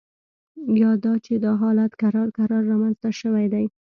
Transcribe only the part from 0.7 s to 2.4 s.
یا دا چې دا حالت کرار